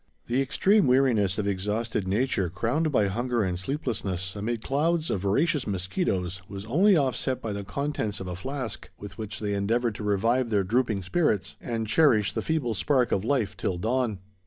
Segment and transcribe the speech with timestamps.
[0.25, 5.67] The extreme weariness of exhausted nature, crowned by hunger and sleeplessness amid clouds of voracious
[5.67, 10.03] mosquitoes, was only offset by the contents of a flask, with which they endeavored to
[10.03, 14.17] revive their drooping spirits, and cherish the feeble spark of life till dawn.